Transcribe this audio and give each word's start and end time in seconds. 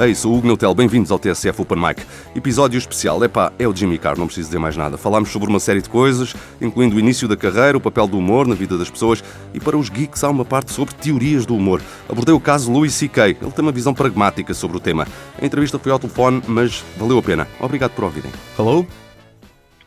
Ei, 0.00 0.14
sou 0.14 0.32
o 0.32 0.38
Hugo 0.38 0.46
Neutel, 0.46 0.72
bem-vindos 0.76 1.10
ao 1.10 1.18
TSF 1.18 1.60
Open 1.60 1.76
Mic. 1.76 2.06
Episódio 2.32 2.78
especial, 2.78 3.22
epá, 3.24 3.52
é 3.58 3.66
o 3.66 3.74
Jimmy 3.74 3.98
Carr, 3.98 4.16
não 4.16 4.26
preciso 4.26 4.46
dizer 4.46 4.60
mais 4.60 4.76
nada. 4.76 4.96
Falámos 4.96 5.28
sobre 5.30 5.48
uma 5.48 5.58
série 5.58 5.82
de 5.82 5.88
coisas, 5.88 6.36
incluindo 6.60 6.94
o 6.94 7.00
início 7.00 7.26
da 7.26 7.36
carreira, 7.36 7.76
o 7.76 7.80
papel 7.80 8.06
do 8.06 8.16
humor 8.16 8.46
na 8.46 8.54
vida 8.54 8.78
das 8.78 8.88
pessoas 8.88 9.24
e 9.52 9.58
para 9.58 9.76
os 9.76 9.88
geeks 9.88 10.22
há 10.22 10.30
uma 10.30 10.44
parte 10.44 10.70
sobre 10.70 10.94
teorias 10.94 11.44
do 11.44 11.56
humor. 11.56 11.82
Abordei 12.08 12.32
o 12.32 12.38
caso 12.38 12.70
Louis 12.70 12.94
C.K., 12.94 13.38
ele 13.42 13.50
tem 13.50 13.64
uma 13.64 13.72
visão 13.72 13.92
pragmática 13.92 14.54
sobre 14.54 14.76
o 14.76 14.80
tema. 14.80 15.04
A 15.36 15.44
entrevista 15.44 15.80
foi 15.80 15.90
ao 15.90 15.98
telefone, 15.98 16.42
mas 16.46 16.84
valeu 16.96 17.18
a 17.18 17.22
pena. 17.22 17.48
Obrigado 17.58 17.90
por 17.90 18.04
ouvirem. 18.04 18.30
Hello? 18.56 18.86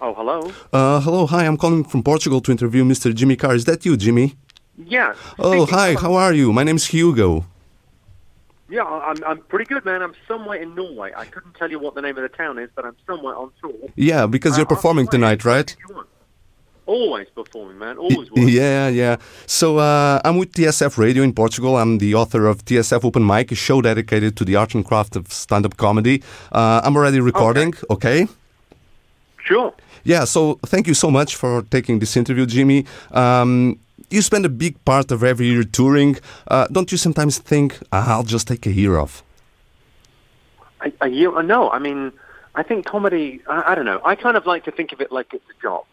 Oh, 0.01 0.13
hello. 0.19 0.51
Uh, 0.73 0.99
hello, 1.05 1.25
hi, 1.25 1.45
I'm 1.45 1.55
calling 1.55 1.85
from 1.85 2.01
Portugal 2.01 2.41
to 2.41 2.51
interview 2.51 2.83
Mr. 2.83 3.13
Jimmy 3.13 3.37
Carr. 3.37 3.55
Is 3.55 3.63
that 3.63 3.87
you, 3.87 3.95
Jimmy? 3.95 4.35
Yeah. 4.77 5.13
Oh, 5.39 5.65
hi, 5.65 5.95
how 5.95 6.15
are 6.15 6.35
you? 6.35 6.51
My 6.51 6.65
name's 6.65 6.87
Hugo. 6.87 7.45
Yeah, 8.71 8.83
I'm, 9.09 9.21
I'm 9.29 9.39
pretty 9.51 9.65
good, 9.65 9.83
man. 9.83 10.01
I'm 10.01 10.13
somewhere 10.27 10.59
in 10.61 10.73
Norway. 10.75 11.11
I 11.23 11.25
couldn't 11.25 11.55
tell 11.55 11.69
you 11.69 11.77
what 11.77 11.93
the 11.93 12.01
name 12.01 12.17
of 12.17 12.23
the 12.23 12.29
town 12.43 12.57
is, 12.57 12.69
but 12.75 12.85
I'm 12.85 12.95
somewhere 13.05 13.35
on 13.35 13.51
tour. 13.61 13.73
Yeah, 13.95 14.25
because 14.35 14.57
you're 14.57 14.65
Uh, 14.71 14.75
performing 14.75 15.07
tonight, 15.15 15.43
right? 15.43 15.69
if 15.71 15.77
you 15.89 15.95
want. 15.95 16.07
Always 16.87 17.27
performing, 17.41 17.77
man. 17.77 17.97
Always 17.97 18.31
working. 18.31 18.49
Yeah, 18.49 18.87
yeah. 18.87 19.17
So 19.45 19.77
uh, 19.77 20.19
I'm 20.25 20.37
with 20.37 20.51
TSF 20.53 20.97
Radio 20.97 21.21
in 21.23 21.33
Portugal. 21.33 21.77
I'm 21.77 21.99
the 21.99 22.15
author 22.15 22.47
of 22.47 22.65
TSF 22.65 23.03
Open 23.05 23.25
Mic, 23.25 23.51
a 23.51 23.55
show 23.55 23.81
dedicated 23.81 24.35
to 24.37 24.43
the 24.45 24.55
art 24.55 24.73
and 24.73 24.83
craft 24.85 25.15
of 25.15 25.31
stand-up 25.31 25.75
comedy. 25.77 26.23
Uh, 26.51 26.81
I'm 26.83 26.95
already 26.95 27.19
recording. 27.19 27.73
Okay. 27.89 28.27
Sure. 29.43 29.73
Yeah. 30.03 30.25
So 30.25 30.59
thank 30.65 30.87
you 30.87 30.93
so 30.93 31.11
much 31.11 31.35
for 31.35 31.61
taking 31.63 31.99
this 31.99 32.15
interview, 32.17 32.45
Jimmy. 32.45 32.85
Um, 33.11 33.79
you 34.11 34.21
spend 34.21 34.45
a 34.45 34.49
big 34.49 34.83
part 34.85 35.11
of 35.11 35.23
every 35.23 35.47
year 35.47 35.63
touring. 35.63 36.17
Uh, 36.47 36.67
don't 36.71 36.91
you 36.91 36.97
sometimes 36.97 37.37
think 37.37 37.79
"Ah, 37.91 38.11
I'll 38.13 38.23
just 38.23 38.47
take 38.47 38.65
a 38.65 38.71
year 38.71 38.97
off? 38.99 39.23
A, 40.81 40.91
a 41.01 41.07
year? 41.09 41.35
uh, 41.35 41.41
No, 41.41 41.69
I 41.69 41.79
mean, 41.79 42.11
I 42.55 42.63
think 42.63 42.85
comedy. 42.85 43.41
I, 43.47 43.71
I 43.71 43.75
don't 43.75 43.85
know. 43.85 44.01
I 44.03 44.15
kind 44.15 44.37
of 44.37 44.45
like 44.45 44.63
to 44.65 44.71
think 44.71 44.91
of 44.91 45.01
it 45.01 45.11
like 45.11 45.33
it's 45.33 45.45
a 45.57 45.61
job. 45.61 45.85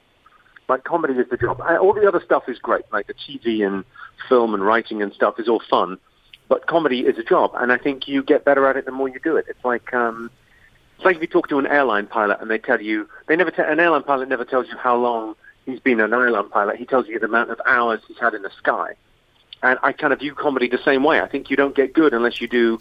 Like 0.68 0.84
comedy 0.84 1.14
is 1.14 1.28
the 1.30 1.36
job. 1.36 1.60
I, 1.62 1.76
all 1.78 1.94
the 1.94 2.06
other 2.06 2.20
stuff 2.24 2.44
is 2.48 2.58
great, 2.58 2.84
like 2.92 3.06
the 3.06 3.14
TV 3.14 3.66
and 3.66 3.84
film 4.28 4.52
and 4.54 4.64
writing 4.64 5.00
and 5.02 5.12
stuff 5.12 5.38
is 5.38 5.48
all 5.48 5.62
fun. 5.70 5.98
But 6.48 6.66
comedy 6.66 7.00
is 7.00 7.18
a 7.18 7.22
job, 7.22 7.52
and 7.54 7.70
I 7.72 7.78
think 7.78 8.08
you 8.08 8.22
get 8.22 8.44
better 8.44 8.66
at 8.66 8.76
it 8.76 8.84
the 8.86 8.92
more 8.92 9.08
you 9.08 9.20
do 9.22 9.36
it. 9.36 9.46
It's 9.48 9.64
like 9.64 9.92
um, 9.94 10.30
it's 10.96 11.04
like 11.04 11.16
if 11.16 11.22
you 11.22 11.28
talk 11.28 11.48
to 11.48 11.58
an 11.58 11.66
airline 11.66 12.06
pilot 12.06 12.38
and 12.40 12.50
they 12.50 12.58
tell 12.58 12.80
you 12.80 13.08
they 13.26 13.36
never 13.36 13.50
tell 13.50 13.66
an 13.70 13.78
airline 13.80 14.02
pilot 14.02 14.28
never 14.28 14.44
tells 14.44 14.66
you 14.68 14.76
how 14.76 14.96
long 14.96 15.36
he's 15.68 15.80
been 15.80 16.00
an 16.00 16.12
airline 16.12 16.48
pilot. 16.48 16.76
He 16.76 16.86
tells 16.86 17.06
you 17.06 17.18
the 17.18 17.26
amount 17.26 17.50
of 17.50 17.60
hours 17.66 18.00
he's 18.08 18.18
had 18.18 18.34
in 18.34 18.42
the 18.42 18.50
sky. 18.56 18.94
And 19.62 19.78
I 19.82 19.92
kind 19.92 20.12
of 20.12 20.20
view 20.20 20.34
comedy 20.34 20.68
the 20.68 20.82
same 20.84 21.04
way. 21.04 21.20
I 21.20 21.28
think 21.28 21.50
you 21.50 21.56
don't 21.56 21.74
get 21.74 21.92
good 21.92 22.14
unless 22.14 22.40
you 22.40 22.48
do 22.48 22.80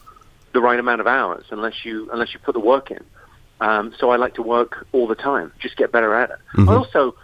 the 0.53 0.61
right 0.61 0.79
amount 0.79 1.01
of 1.01 1.07
hours, 1.07 1.45
unless 1.49 1.83
you 1.83 2.09
unless 2.11 2.33
you 2.33 2.39
put 2.39 2.53
the 2.53 2.59
work 2.59 2.91
in. 2.91 3.03
Um, 3.59 3.93
so 3.99 4.11
I 4.11 4.15
like 4.15 4.35
to 4.35 4.43
work 4.43 4.87
all 4.91 5.07
the 5.07 5.15
time, 5.15 5.51
just 5.59 5.75
get 5.77 5.91
better 5.91 6.13
at 6.13 6.29
it. 6.29 6.37
I 6.69 6.75
also, 6.75 7.15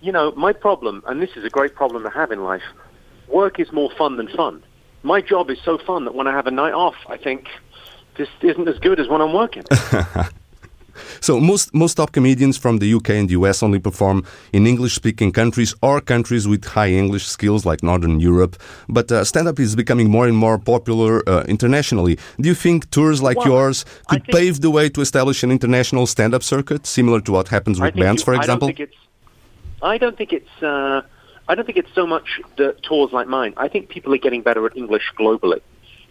you 0.00 0.10
know, 0.10 0.32
my 0.32 0.54
problem, 0.54 1.02
and 1.06 1.20
this 1.20 1.30
is 1.36 1.44
a 1.44 1.50
great 1.50 1.74
problem 1.74 2.02
to 2.02 2.10
have 2.10 2.32
in 2.32 2.42
life, 2.42 2.62
work 3.28 3.60
is 3.60 3.70
more 3.72 3.90
fun 3.98 4.16
than 4.16 4.28
fun. 4.28 4.64
My 5.02 5.20
job 5.20 5.50
is 5.50 5.58
so 5.62 5.76
fun 5.76 6.06
that 6.06 6.14
when 6.14 6.26
I 6.26 6.32
have 6.32 6.46
a 6.46 6.50
night 6.50 6.72
off, 6.72 6.96
I 7.08 7.18
think 7.18 7.48
this 8.16 8.28
isn't 8.40 8.66
as 8.66 8.78
good 8.78 8.98
as 9.00 9.08
when 9.08 9.20
I'm 9.20 9.34
working. 9.34 9.64
So 11.20 11.40
most 11.40 11.74
most 11.74 11.94
top 11.94 12.12
comedians 12.12 12.56
from 12.58 12.78
the 12.78 12.88
UK 12.94 13.10
and 13.20 13.28
the 13.28 13.34
US 13.40 13.62
only 13.62 13.78
perform 13.78 14.24
in 14.52 14.66
English-speaking 14.66 15.32
countries 15.32 15.74
or 15.82 16.00
countries 16.00 16.46
with 16.46 16.64
high 16.64 16.90
English 17.02 17.26
skills 17.26 17.64
like 17.64 17.82
Northern 17.82 18.20
Europe. 18.20 18.56
But 18.88 19.10
uh, 19.12 19.24
stand-up 19.24 19.58
is 19.60 19.74
becoming 19.76 20.08
more 20.10 20.26
and 20.26 20.36
more 20.36 20.58
popular 20.58 21.22
uh, 21.28 21.44
internationally. 21.48 22.16
Do 22.40 22.48
you 22.48 22.54
think 22.54 22.90
tours 22.90 23.20
like 23.22 23.36
Well, 23.38 23.48
yours 23.52 23.84
could 24.08 24.24
think- 24.24 24.36
pave 24.36 24.60
the 24.60 24.70
way 24.70 24.88
to 24.90 25.00
establish 25.00 25.42
an 25.42 25.50
international 25.50 26.06
stand-up 26.06 26.42
circuit, 26.42 26.86
similar 26.86 27.20
to 27.22 27.32
what 27.32 27.48
happens 27.48 27.80
with 27.80 27.94
bands, 27.94 28.20
you- 28.22 28.26
for 28.26 28.34
I 28.34 28.38
example? 28.38 28.68
don't 28.68 28.76
think 28.76 28.88
it's. 28.90 28.98
I 29.82 29.98
don't 29.98 30.16
think 30.16 30.32
it's. 30.32 30.62
Uh, 30.62 31.02
I 31.48 31.54
don't 31.56 31.66
think 31.66 31.78
it's 31.78 31.94
so 31.94 32.06
much 32.06 32.40
the 32.56 32.74
tours 32.82 33.10
like 33.12 33.26
mine. 33.26 33.52
I 33.56 33.68
think 33.68 33.88
people 33.88 34.14
are 34.14 34.18
getting 34.26 34.42
better 34.42 34.64
at 34.66 34.76
English 34.76 35.06
globally. 35.18 35.60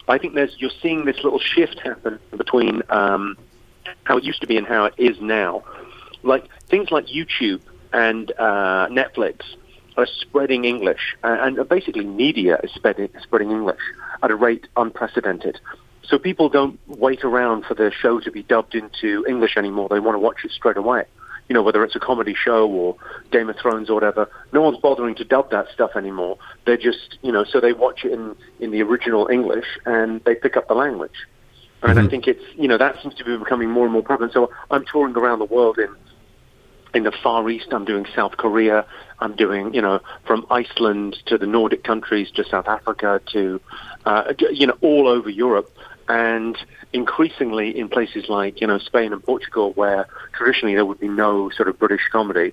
I 0.08 0.18
think 0.18 0.34
there's 0.34 0.54
you're 0.60 0.78
seeing 0.82 1.06
this 1.06 1.24
little 1.24 1.40
shift 1.40 1.80
happen 1.80 2.20
between 2.36 2.82
um, 2.90 3.38
how 4.04 4.18
it 4.18 4.24
used 4.24 4.42
to 4.42 4.48
be 4.48 4.58
and 4.58 4.68
how 4.68 4.86
it 4.86 4.94
is 4.98 5.20
now. 5.22 5.64
Like 6.24 6.48
things 6.68 6.92
like 6.92 7.08
YouTube 7.08 7.62
and 7.94 8.32
uh, 8.38 8.88
Netflix 8.90 9.42
are 9.98 10.06
spreading 10.06 10.66
English, 10.66 11.16
and 11.24 11.68
basically 11.68 12.06
media 12.06 12.60
is 12.64 12.72
spreading, 12.72 13.10
spreading 13.22 13.52
English 13.52 13.82
at 14.24 14.32
a 14.32 14.36
rate 14.36 14.68
unprecedented. 14.78 15.60
So 16.04 16.18
people 16.18 16.50
don't 16.50 16.80
wait 16.88 17.24
around 17.24 17.66
for 17.66 17.74
the 17.74 17.92
show 17.92 18.20
to 18.20 18.32
be 18.32 18.44
dubbed 18.44 18.76
into 18.76 19.26
English 19.28 19.56
anymore. 19.58 19.88
They 19.90 20.00
want 20.00 20.16
to 20.16 20.20
watch 20.20 20.44
it 20.44 20.52
straight 20.52 20.78
away. 20.78 21.06
You 21.48 21.54
know, 21.54 21.64
whether 21.64 21.84
it's 21.84 21.96
a 21.96 22.00
comedy 22.00 22.34
show 22.34 22.70
or 22.70 22.96
Game 23.32 23.50
of 23.50 23.58
Thrones 23.58 23.90
or 23.90 23.94
whatever, 23.94 24.30
no 24.54 24.62
one's 24.62 24.78
bothering 24.78 25.16
to 25.16 25.26
dub 25.26 25.52
that 25.52 25.68
stuff 25.74 25.92
anymore. 25.96 26.38
They're 26.66 26.78
just, 26.78 27.18
you 27.22 27.32
know, 27.32 27.44
so 27.44 27.60
they 27.60 27.74
watch 27.74 28.06
it 28.06 28.14
in, 28.14 28.36
in 28.60 28.72
the 28.72 28.82
original 28.84 29.28
English 29.28 29.66
and 29.86 30.24
they 30.24 30.36
pick 30.36 30.56
up 30.56 30.68
the 30.68 30.74
language. 30.74 31.28
And 31.84 32.00
I 32.00 32.08
think 32.08 32.28
it's, 32.28 32.44
you 32.56 32.68
know, 32.68 32.78
that 32.78 33.02
seems 33.02 33.16
to 33.16 33.26
be 33.26 33.36
becoming 33.38 33.70
more 33.70 33.86
and 33.86 33.94
more 33.94 34.04
prevalent. 34.04 34.34
So 34.34 34.52
I'm 34.70 34.86
touring 34.86 35.16
around 35.16 35.40
the 35.40 35.46
world 35.46 35.80
in 35.80 35.96
in 36.94 37.04
the 37.04 37.12
Far 37.24 37.50
East. 37.50 37.68
I'm 37.72 37.86
doing 37.86 38.06
South 38.14 38.38
Korea. 38.38 38.86
I'm 39.20 39.36
doing, 39.36 39.74
you 39.74 39.82
know, 39.82 40.00
from 40.26 40.46
Iceland 40.50 41.18
to 41.28 41.38
the 41.38 41.48
Nordic 41.48 41.84
countries 41.84 42.30
to 42.32 42.44
South 42.44 42.68
Africa 42.68 43.22
to, 43.34 43.62
uh, 44.06 44.34
you 44.52 44.68
know, 44.68 44.78
all 44.82 45.08
over 45.08 45.30
Europe. 45.30 45.72
And 46.08 46.58
increasingly 46.92 47.78
in 47.78 47.88
places 47.88 48.26
like, 48.28 48.60
you 48.60 48.68
know, 48.68 48.78
Spain 48.78 49.14
and 49.14 49.24
Portugal, 49.24 49.72
where 49.74 50.08
traditionally 50.34 50.76
there 50.76 50.86
would 50.86 51.00
be 51.00 51.08
no 51.08 51.50
sort 51.52 51.70
of 51.70 51.80
British 51.80 52.02
comedy. 52.12 52.52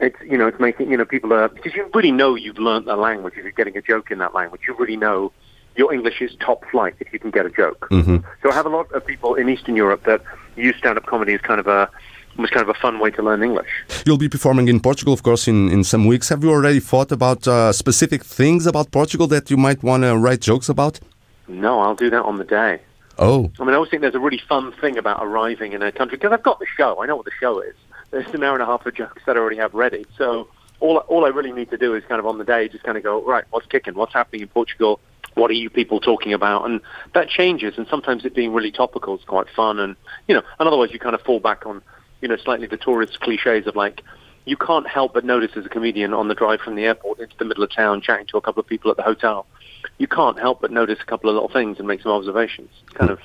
It's, 0.00 0.16
you 0.22 0.36
know, 0.36 0.48
it's 0.48 0.58
making, 0.58 0.90
you 0.90 0.96
know, 0.96 1.04
people 1.04 1.32
are, 1.32 1.48
because 1.48 1.74
you 1.74 1.88
really 1.94 2.10
know 2.10 2.34
you've 2.34 2.58
learnt 2.58 2.86
the 2.86 2.96
language 2.96 3.34
if 3.36 3.44
you're 3.44 3.52
getting 3.52 3.76
a 3.76 3.82
joke 3.82 4.10
in 4.10 4.18
that 4.18 4.34
language. 4.34 4.62
You 4.66 4.74
really 4.74 4.96
know 4.96 5.32
your 5.76 5.92
English 5.92 6.20
is 6.20 6.34
top 6.40 6.64
flight 6.70 6.94
if 7.00 7.12
you 7.12 7.18
can 7.18 7.30
get 7.30 7.46
a 7.46 7.50
joke. 7.50 7.86
So 7.90 8.50
I 8.50 8.54
have 8.54 8.66
a 8.66 8.70
lot 8.70 8.90
of 8.92 9.06
people 9.06 9.34
in 9.34 9.48
Eastern 9.48 9.76
Europe 9.76 10.04
that 10.04 10.22
use 10.56 10.76
stand-up 10.76 11.06
comedy 11.06 11.34
as 11.34 11.40
kind 11.40 11.60
of 11.60 11.66
a, 11.66 11.88
was 12.36 12.50
kind 12.50 12.62
of 12.62 12.68
a 12.68 12.78
fun 12.80 12.98
way 12.98 13.10
to 13.10 13.22
learn 13.22 13.42
English. 13.42 13.68
You'll 14.06 14.18
be 14.18 14.28
performing 14.28 14.68
in 14.68 14.80
Portugal, 14.80 15.12
of 15.12 15.22
course, 15.22 15.48
in, 15.48 15.68
in 15.70 15.84
some 15.84 16.06
weeks. 16.06 16.28
Have 16.28 16.42
you 16.44 16.50
already 16.50 16.80
thought 16.80 17.12
about 17.12 17.46
uh, 17.46 17.72
specific 17.72 18.24
things 18.24 18.66
about 18.66 18.90
Portugal 18.90 19.26
that 19.28 19.50
you 19.50 19.56
might 19.56 19.82
want 19.82 20.02
to 20.02 20.16
write 20.16 20.40
jokes 20.40 20.68
about? 20.68 21.00
No, 21.48 21.80
I'll 21.80 21.94
do 21.94 22.10
that 22.10 22.22
on 22.22 22.38
the 22.38 22.44
day. 22.44 22.80
Oh, 23.18 23.50
I 23.58 23.64
mean, 23.64 23.70
I 23.70 23.74
always 23.74 23.90
think 23.90 24.00
there's 24.00 24.14
a 24.14 24.20
really 24.20 24.40
fun 24.48 24.72
thing 24.80 24.96
about 24.96 25.22
arriving 25.22 25.72
in 25.72 25.82
a 25.82 25.92
country 25.92 26.16
because 26.16 26.32
I've 26.32 26.42
got 26.42 26.58
the 26.58 26.66
show. 26.76 27.02
I 27.02 27.06
know 27.06 27.16
what 27.16 27.26
the 27.26 27.32
show 27.38 27.60
is. 27.60 27.74
There's 28.10 28.26
an 28.34 28.42
hour 28.42 28.54
and 28.54 28.62
a 28.62 28.66
half 28.66 28.86
of 28.86 28.94
jokes 28.94 29.22
that 29.26 29.36
I 29.36 29.40
already 29.40 29.58
have 29.58 29.74
ready. 29.74 30.06
So 30.16 30.48
all 30.80 30.96
all 30.98 31.26
I 31.26 31.28
really 31.28 31.52
need 31.52 31.70
to 31.70 31.76
do 31.76 31.94
is 31.94 32.02
kind 32.04 32.18
of 32.18 32.26
on 32.26 32.38
the 32.38 32.44
day 32.44 32.68
just 32.68 32.82
kind 32.82 32.96
of 32.96 33.04
go 33.04 33.22
right. 33.22 33.44
What's 33.50 33.66
kicking? 33.66 33.94
What's 33.94 34.14
happening 34.14 34.40
in 34.42 34.48
Portugal? 34.48 35.00
What 35.34 35.50
are 35.50 35.54
you 35.54 35.70
people 35.70 36.00
talking 36.00 36.32
about? 36.32 36.64
And 36.64 36.80
that 37.14 37.28
changes. 37.28 37.74
And 37.78 37.86
sometimes 37.88 38.24
it 38.24 38.34
being 38.34 38.52
really 38.52 38.72
topical 38.72 39.16
is 39.16 39.24
quite 39.24 39.46
fun. 39.54 39.78
And 39.78 39.96
you 40.28 40.34
know, 40.34 40.42
and 40.58 40.66
otherwise 40.68 40.90
you 40.92 40.98
kind 40.98 41.14
of 41.14 41.22
fall 41.22 41.40
back 41.40 41.66
on 41.66 41.82
you 42.20 42.28
know 42.28 42.36
slightly 42.36 42.66
the 42.66 42.76
tourist 42.76 43.20
cliches 43.20 43.66
of 43.66 43.76
like. 43.76 44.02
You 44.46 44.56
can't 44.56 44.88
help 44.88 45.12
but 45.12 45.22
notice 45.22 45.50
as 45.54 45.66
a 45.66 45.68
comedian 45.68 46.14
on 46.14 46.28
the 46.28 46.34
drive 46.34 46.60
from 46.60 46.74
the 46.74 46.84
airport 46.84 47.20
into 47.20 47.36
the 47.36 47.44
middle 47.44 47.62
of 47.62 47.70
town, 47.70 48.00
chatting 48.00 48.26
to 48.28 48.38
a 48.38 48.40
couple 48.40 48.60
of 48.60 48.66
people 48.66 48.90
at 48.90 48.96
the 48.96 49.02
hotel. 49.02 49.46
You 49.98 50.08
can't 50.08 50.38
help 50.38 50.62
but 50.62 50.70
notice 50.70 50.98
a 51.00 51.04
couple 51.04 51.28
of 51.28 51.34
little 51.34 51.50
things 51.50 51.78
and 51.78 51.86
make 51.86 52.00
some 52.00 52.10
observations. 52.10 52.70
It's 52.82 52.96
kind 52.96 53.10
of 53.10 53.20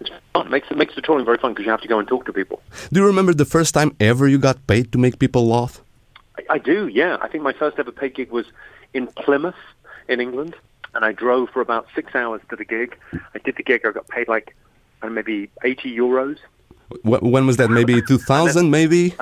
it's 0.00 0.10
fun. 0.32 0.46
It 0.46 0.50
makes 0.50 0.70
it 0.70 0.76
makes 0.76 0.94
the 0.94 1.02
touring 1.02 1.24
very 1.24 1.38
fun 1.38 1.52
because 1.52 1.64
you 1.64 1.70
have 1.70 1.82
to 1.82 1.88
go 1.88 1.98
and 1.98 2.08
talk 2.08 2.24
to 2.26 2.32
people. 2.32 2.62
do 2.92 3.00
you 3.00 3.06
remember 3.06 3.34
the 3.34 3.44
first 3.44 3.74
time 3.74 3.94
ever 4.00 4.26
you 4.28 4.38
got 4.38 4.66
paid 4.66 4.90
to 4.92 4.98
make 4.98 5.18
people 5.18 5.46
laugh? 5.46 5.82
I, 6.38 6.54
I 6.54 6.58
do, 6.58 6.88
yeah. 6.88 7.18
I 7.20 7.28
think 7.28 7.42
my 7.42 7.52
first 7.52 7.78
ever 7.78 7.92
paid 7.92 8.14
gig 8.14 8.30
was 8.30 8.46
in 8.94 9.06
Plymouth, 9.08 9.62
in 10.08 10.20
England, 10.20 10.54
and 10.94 11.04
I 11.04 11.12
drove 11.12 11.50
for 11.50 11.60
about 11.60 11.86
six 11.94 12.14
hours 12.14 12.40
to 12.50 12.56
the 12.56 12.64
gig. 12.64 12.96
I 13.12 13.38
did 13.44 13.56
the 13.56 13.62
gig. 13.62 13.82
I 13.84 13.92
got 13.92 14.08
paid 14.08 14.28
like 14.28 14.54
uh, 15.02 15.08
maybe 15.08 15.50
eighty 15.64 15.96
euros. 15.96 16.38
When 17.02 17.46
was 17.46 17.58
that? 17.58 17.70
Maybe 17.70 18.00
2000, 18.00 18.70
maybe? 18.70 19.14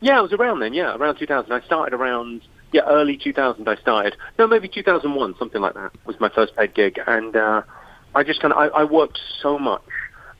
Yeah, 0.00 0.18
it 0.18 0.22
was 0.22 0.32
around 0.34 0.60
then. 0.60 0.74
Yeah, 0.74 0.94
around 0.94 1.16
2000. 1.16 1.50
I 1.50 1.60
started 1.62 1.94
around 1.94 2.42
yeah 2.72 2.82
early 2.86 3.16
2000. 3.16 3.68
I 3.68 3.76
started 3.76 4.16
no 4.38 4.46
maybe 4.46 4.68
2001 4.68 5.36
something 5.38 5.60
like 5.60 5.74
that 5.74 5.92
was 6.04 6.18
my 6.20 6.28
first 6.28 6.54
paid 6.56 6.74
gig, 6.74 7.00
and 7.06 7.34
uh, 7.36 7.62
I 8.14 8.22
just 8.24 8.40
kind 8.40 8.52
of 8.52 8.58
I, 8.58 8.66
I 8.66 8.84
worked 8.84 9.18
so 9.40 9.58
much 9.58 9.82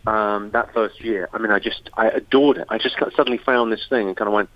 um, 0.07 0.51
that 0.51 0.73
first 0.75 1.01
year. 1.01 1.29
I 1.33 1.39
mean, 1.39 1.51
I 1.51 1.59
just 1.59 1.91
I 1.95 2.09
adored 2.09 2.59
it. 2.59 2.67
I 2.69 2.79
just 2.79 2.97
suddenly 3.17 3.39
found 3.39 3.73
this 3.73 3.87
thing 3.89 4.09
and 4.09 4.17
kind 4.17 4.29
of 4.29 4.35
went, 4.35 4.51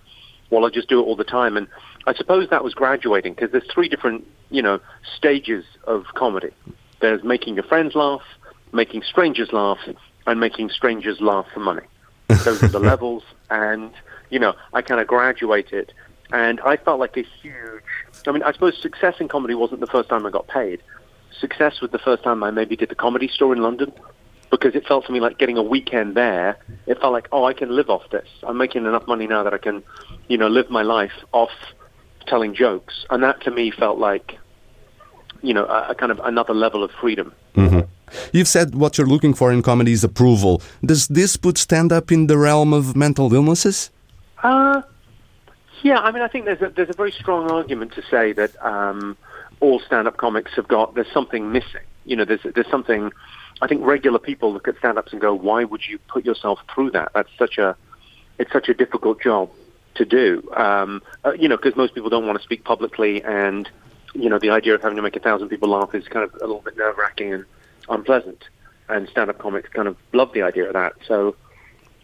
well, 0.51 0.65
I 0.65 0.71
just 0.71 0.89
do 0.89 1.01
it 1.01 1.05
all 1.05 1.17
the 1.17 1.25
time. 1.25 1.57
And 1.57 1.67
I 2.07 2.15
suppose 2.15 2.49
that 2.51 2.65
was 2.65 2.75
graduating 2.75 3.35
because 3.35 3.51
there's 3.53 3.69
three 3.73 3.89
different 3.89 4.27
you 4.51 4.63
know 4.63 4.81
stages 5.17 5.65
of 5.85 6.05
comedy. 6.15 6.51
There's 7.01 7.23
making 7.23 7.55
your 7.55 7.65
friends 7.65 7.95
laugh, 7.95 8.23
making 8.73 9.03
strangers 9.03 9.53
laugh, 9.53 9.79
and 10.27 10.41
making 10.41 10.71
strangers 10.71 11.21
laugh 11.21 11.47
for 11.53 11.61
money. 11.61 11.87
Those 12.29 12.63
are 12.63 12.69
the 12.69 12.79
levels, 12.93 13.23
and 13.51 13.93
you 14.31 14.39
know, 14.39 14.55
I 14.73 14.83
kind 14.83 15.01
of 15.01 15.07
graduated, 15.07 15.93
and 16.33 16.61
I 16.61 16.77
felt 16.77 17.01
like 17.01 17.17
a 17.17 17.23
huge. 17.23 17.83
I 18.27 18.33
mean, 18.33 18.43
I 18.43 18.53
suppose 18.53 18.81
success 18.81 19.15
in 19.21 19.29
comedy 19.29 19.55
wasn't 19.55 19.81
the 19.81 19.87
first 19.87 20.09
time 20.09 20.27
I 20.27 20.31
got 20.31 20.49
paid. 20.49 20.83
Success 21.39 21.81
was 21.81 21.91
the 21.91 21.99
first 21.99 22.23
time 22.23 22.43
I 22.43 22.51
maybe 22.51 22.77
did 22.77 22.89
the 22.89 22.95
comedy 22.95 23.29
store 23.29 23.53
in 23.53 23.63
London, 23.63 23.93
because 24.51 24.75
it 24.75 24.87
felt 24.87 25.07
to 25.07 25.13
me 25.13 25.21
like 25.21 25.39
getting 25.39 25.59
a 25.59 25.63
weekend 25.63 26.17
there. 26.17 26.57
It 26.87 27.01
felt 27.01 27.13
like, 27.13 27.29
oh, 27.33 27.45
I 27.45 27.53
can 27.53 27.75
live 27.75 27.91
off 27.91 28.11
this. 28.11 28.29
I'm 28.43 28.57
making 28.57 28.85
enough 28.85 29.07
money 29.07 29.27
now 29.27 29.43
that 29.43 29.55
I 29.55 29.59
can, 29.59 29.83
you 30.29 30.37
know, 30.37 30.49
live 30.49 30.71
my 30.71 30.83
life 30.83 31.13
off 31.33 31.51
telling 32.27 32.55
jokes, 32.55 33.07
and 33.11 33.23
that 33.23 33.41
to 33.43 33.51
me 33.51 33.71
felt 33.71 33.99
like, 33.99 34.39
you 35.43 35.55
know, 35.55 35.65
a, 35.67 35.91
a 35.91 35.95
kind 35.95 36.11
of 36.11 36.19
another 36.21 36.55
level 36.55 36.83
of 36.83 36.91
freedom. 37.01 37.33
Mm-hmm. 37.55 37.81
You've 38.33 38.49
said 38.49 38.75
what 38.75 38.99
you're 38.99 39.07
looking 39.07 39.35
for 39.35 39.53
in 39.53 39.63
comedy 39.63 39.93
is 39.93 40.05
approval. 40.05 40.63
Does 40.85 41.09
this 41.09 41.37
put 41.37 41.59
stand 41.59 41.93
up 41.93 42.13
in 42.13 42.27
the 42.27 42.39
realm 42.39 42.73
of 42.73 42.97
mental 42.97 43.33
illnesses? 43.33 43.91
Uh, 44.43 44.83
yeah, 45.83 45.99
I 45.99 46.11
mean, 46.13 46.23
I 46.23 46.29
think 46.29 46.45
there's 46.45 46.63
a, 46.63 46.71
there's 46.71 46.91
a 46.91 46.97
very 46.97 47.13
strong 47.13 47.51
argument 47.51 47.93
to 47.95 48.03
say 48.11 48.33
that 48.33 48.61
um, 48.65 49.17
all 49.61 49.81
stand 49.81 50.09
up 50.09 50.17
comics 50.17 50.53
have 50.55 50.69
got, 50.69 50.95
there's 50.95 51.11
something 51.13 51.53
missing. 51.53 51.83
You 52.05 52.17
know, 52.17 52.25
there's, 52.25 52.41
there's 52.55 52.71
something, 52.71 53.13
I 53.63 53.67
think 53.67 53.85
regular 53.85 54.19
people 54.19 54.53
look 54.53 54.69
at 54.69 54.79
stand 54.79 54.99
ups 54.99 55.13
and 55.13 55.21
go, 55.21 55.35
why 55.35 55.65
would 55.65 55.87
you 55.87 55.99
put 56.09 56.25
yourself 56.25 56.61
through 56.73 56.93
that? 56.93 57.11
That's 57.15 57.31
such 57.39 57.59
a, 57.59 57.77
it's 58.39 58.53
such 58.53 58.69
a 58.69 58.75
difficult 58.75 59.21
job 59.21 59.51
to 59.97 60.05
do. 60.05 60.49
Um, 60.55 61.03
uh, 61.25 61.33
you 61.33 61.49
know, 61.49 61.57
because 61.57 61.77
most 61.77 61.95
people 61.95 62.11
don't 62.11 62.27
want 62.27 62.39
to 62.39 62.45
speak 62.45 62.65
publicly 62.65 63.23
and, 63.23 63.69
you 64.15 64.31
know, 64.31 64.39
the 64.39 64.51
idea 64.51 64.75
of 64.75 64.83
having 64.83 64.97
to 64.97 65.03
make 65.03 65.17
a 65.17 65.21
thousand 65.21 65.49
people 65.49 65.69
laugh 65.69 65.95
is 65.95 66.07
kind 66.09 66.25
of 66.25 66.35
a 66.35 66.47
little 66.47 66.63
bit 66.63 66.77
nerve 66.77 66.97
wracking 66.97 67.33
and 67.33 67.45
unpleasant, 67.89 68.45
and 68.89 69.09
stand-up 69.09 69.39
comics 69.39 69.69
kind 69.71 69.89
of 69.89 69.97
love 70.13 70.33
the 70.33 70.43
idea 70.43 70.67
of 70.67 70.73
that. 70.73 70.95
So, 71.07 71.37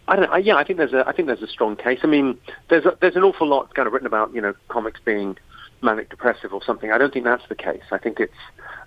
I 0.09 0.17
don't 0.17 0.31
know. 0.31 0.37
Yeah, 0.37 0.57
I 0.57 0.65
think 0.65 0.79
there's 0.79 0.93
a 0.93 1.05
I 1.07 1.13
think 1.13 1.29
there's 1.29 1.43
a 1.43 1.47
strong 1.47 1.77
case. 1.77 2.01
I 2.03 2.07
mean, 2.07 2.39
there's 2.69 2.85
a, 2.85 2.97
there's 3.01 3.17
an 3.17 3.23
awful 3.23 3.47
lot 3.47 3.73
kind 3.75 3.87
of 3.87 3.93
written 3.93 4.07
about 4.07 4.35
you 4.35 4.41
know 4.41 4.53
comics 4.69 5.01
being 5.05 5.39
manic 5.81 6.11
depressive 6.11 6.53
or 6.53 6.63
something. 6.63 6.91
I 6.91 6.99
don't 6.99 7.13
think 7.13 7.25
that's 7.25 7.47
the 7.49 7.55
case. 7.55 7.85
I 7.93 7.99
think 7.99 8.19
it's, 8.19 8.33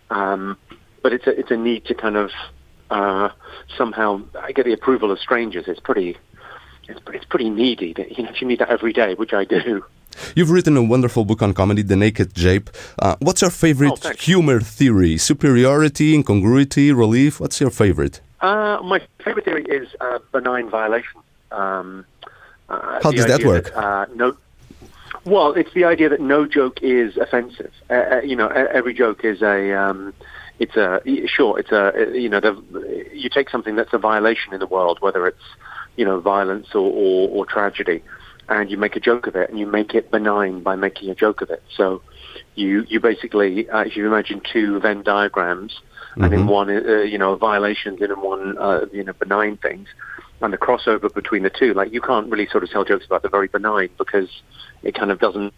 um, 0.10 0.58
but 1.02 1.14
it's 1.14 1.26
a 1.26 1.40
it's 1.40 1.52
a 1.52 1.58
need 1.58 1.86
to 1.86 1.96
kind 1.96 2.18
of 2.18 2.32
uh, 2.90 3.30
somehow 3.78 4.22
I 4.40 4.52
get 4.52 4.66
the 4.66 4.74
approval 4.74 5.10
of 5.10 5.20
strangers. 5.20 5.66
It's 5.68 5.80
pretty 5.80 6.18
it's, 6.88 7.00
it's 7.14 7.26
pretty 7.26 7.50
needy. 7.50 7.94
That, 7.94 8.18
you 8.18 8.24
know, 8.24 8.30
if 8.30 8.42
you 8.42 8.48
need 8.48 8.60
that 8.60 8.70
every 8.70 8.94
day, 8.94 9.14
which 9.16 9.34
I 9.34 9.46
do. 9.46 9.84
You've 10.36 10.50
written 10.50 10.78
a 10.78 10.84
wonderful 10.84 11.26
book 11.26 11.42
on 11.42 11.54
comedy, 11.54 11.82
The 11.82 11.96
Naked 11.96 12.34
Jape. 12.34 12.70
Uh, 13.00 13.16
what's 13.20 13.42
your 13.42 13.52
favorite 13.52 14.00
oh, 14.06 14.12
humor 14.12 14.62
theory? 14.62 15.18
Superiority, 15.18 16.16
incongruity, 16.16 16.94
relief? 16.94 17.40
What's 17.40 17.60
your 17.60 17.70
favorite? 17.70 18.22
Uh, 18.42 18.80
my 18.84 19.02
favorite 19.24 19.46
theory 19.46 19.66
is 19.66 19.90
uh, 20.00 20.20
benign 20.32 20.70
violation. 20.70 21.22
Um, 21.52 22.06
uh, 22.70 23.00
How 23.04 23.12
does 23.12 23.26
that 23.26 23.44
work? 23.44 23.66
That, 23.66 23.78
uh, 23.78 24.06
no, 24.16 24.38
well, 25.26 25.54
it's 25.54 25.74
the 25.74 25.86
idea 25.86 26.10
that 26.10 26.22
no 26.22 26.46
joke 26.46 26.80
is 26.82 27.18
offensive. 27.18 27.72
Uh, 27.90 28.22
you 28.22 28.36
know, 28.36 28.48
every 28.48 28.94
joke 28.94 29.26
is 29.26 29.42
a. 29.42 29.74
Um, 29.74 30.14
it's 30.58 30.78
a 30.78 31.02
sure. 31.28 31.60
It's 31.60 31.72
a 31.72 32.12
you 32.14 32.30
know. 32.30 32.40
The, 32.40 33.10
you 33.14 33.30
take 33.30 33.50
something 33.50 33.76
that's 33.76 33.94
a 33.94 33.98
violation 33.98 34.54
in 34.54 34.60
the 34.60 34.68
world, 34.68 35.00
whether 35.02 35.28
it's 35.28 35.44
you 35.96 36.06
know 36.06 36.20
violence 36.20 36.68
or, 36.74 36.92
or, 36.92 37.30
or 37.30 37.46
tragedy 37.46 38.04
and 38.48 38.70
you 38.70 38.78
make 38.78 38.96
a 38.96 39.00
joke 39.00 39.28
of 39.28 39.36
it, 39.36 39.50
and 39.50 39.60
you 39.60 39.66
make 39.66 39.94
it 39.96 40.12
benign 40.12 40.62
by 40.62 40.76
making 40.76 41.10
a 41.10 41.16
joke 41.16 41.42
of 41.42 41.50
it. 41.50 41.64
So 41.76 42.02
you 42.56 42.86
you 42.88 43.00
basically, 43.00 43.70
uh, 43.70 43.82
if 43.82 43.96
you 43.96 44.06
imagine 44.06 44.42
two 44.42 44.80
Venn 44.80 45.04
diagrams, 45.04 45.74
mm-hmm. 45.74 46.24
and 46.24 46.34
in 46.34 46.40
mm-hmm. 46.42 46.50
one, 46.50 46.70
uh, 46.70 47.02
you 47.02 47.18
know, 47.18 47.36
violations, 47.36 48.02
and 48.02 48.12
in 48.12 48.22
one, 48.22 48.58
uh, 48.58 48.86
you 48.92 49.04
know, 49.04 49.14
benign 49.14 49.58
things, 49.58 49.88
and 50.42 50.54
the 50.54 50.58
crossover 50.58 51.14
between 51.14 51.44
the 51.44 51.50
two, 51.50 51.74
like 51.74 51.92
you 51.92 52.02
can't 52.02 52.30
really 52.30 52.48
sort 52.48 52.64
of 52.64 52.70
tell 52.70 52.86
jokes 52.86 53.06
about 53.06 53.24
the 53.24 53.30
very 53.30 53.48
benign 53.48 53.90
because 53.98 54.30
it 54.84 54.96
kind 54.96 55.12
of 55.12 55.20
doesn't. 55.20 55.54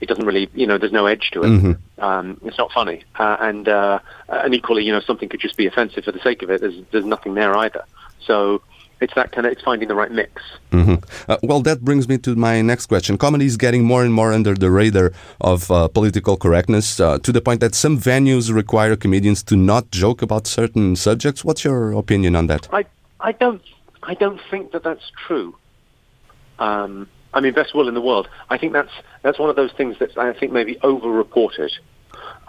It 0.00 0.08
doesn't 0.08 0.26
really, 0.26 0.48
you 0.54 0.64
know, 0.64 0.78
there's 0.78 0.92
no 0.92 1.06
edge 1.06 1.30
to 1.32 1.42
it. 1.42 1.48
Mm-hmm. 1.48 2.00
Um, 2.00 2.40
it's 2.44 2.56
not 2.56 2.70
funny, 2.70 3.02
uh, 3.16 3.36
and 3.40 3.68
uh, 3.68 3.98
and 4.28 4.54
equally, 4.54 4.84
you 4.84 4.92
know, 4.92 5.00
something 5.00 5.28
could 5.28 5.40
just 5.40 5.56
be 5.56 5.66
offensive 5.66 6.04
for 6.04 6.12
the 6.12 6.20
sake 6.20 6.44
of 6.44 6.50
it. 6.50 6.60
There's 6.60 6.76
there's 6.92 7.04
nothing 7.04 7.34
there 7.34 7.56
either. 7.56 7.84
So 8.24 8.62
it's 9.00 9.14
that 9.14 9.32
kind 9.32 9.46
of 9.46 9.52
it's 9.52 9.62
finding 9.62 9.88
the 9.88 9.94
right 9.94 10.10
mix. 10.10 10.42
Mm-hmm. 10.72 10.96
Uh, 11.30 11.36
well, 11.42 11.60
that 11.60 11.82
brings 11.82 12.08
me 12.08 12.18
to 12.18 12.34
my 12.34 12.60
next 12.62 12.86
question. 12.86 13.16
Comedy 13.18 13.46
is 13.46 13.56
getting 13.56 13.84
more 13.84 14.02
and 14.04 14.12
more 14.12 14.32
under 14.32 14.54
the 14.54 14.70
radar 14.70 15.12
of 15.40 15.70
uh, 15.70 15.88
political 15.88 16.36
correctness 16.36 17.00
uh, 17.00 17.18
to 17.18 17.32
the 17.32 17.40
point 17.40 17.60
that 17.60 17.74
some 17.74 17.98
venues 17.98 18.52
require 18.52 18.96
comedians 18.96 19.42
to 19.44 19.56
not 19.56 19.90
joke 19.90 20.22
about 20.22 20.46
certain 20.46 20.96
subjects. 20.96 21.44
What's 21.44 21.64
your 21.64 21.92
opinion 21.92 22.36
on 22.36 22.46
that? 22.48 22.68
I 22.72 22.84
I 23.20 23.32
don't 23.32 23.62
I 24.02 24.14
don't 24.14 24.40
think 24.50 24.72
that 24.72 24.82
that's 24.82 25.10
true. 25.26 25.56
Um, 26.58 27.08
I 27.34 27.40
mean, 27.40 27.52
best 27.52 27.74
will 27.74 27.88
in 27.88 27.94
the 27.94 28.00
world. 28.00 28.28
I 28.50 28.58
think 28.58 28.72
that's 28.72 28.92
that's 29.22 29.38
one 29.38 29.50
of 29.50 29.56
those 29.56 29.72
things 29.72 29.98
that 29.98 30.16
I 30.16 30.32
think 30.32 30.52
maybe 30.52 30.78
over-reported 30.82 31.72